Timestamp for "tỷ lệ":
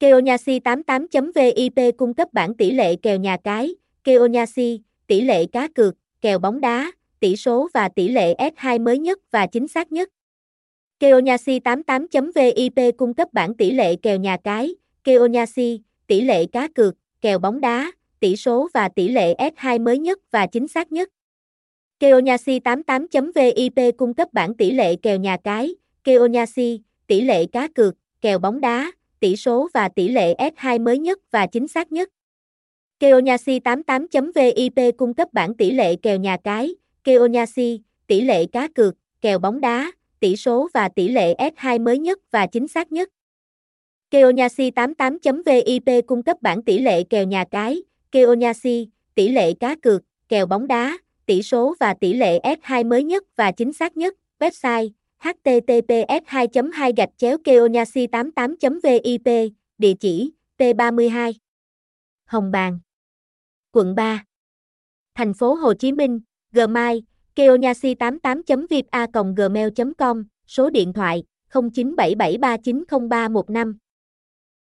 2.54-2.96, 5.06-5.46, 7.88-8.34, 13.54-13.96, 16.06-16.46, 18.88-19.34, 24.54-24.96, 27.06-27.46, 29.88-30.34, 35.54-35.96, 38.06-38.46, 40.88-41.34, 46.62-47.02, 49.14-49.52, 51.94-52.40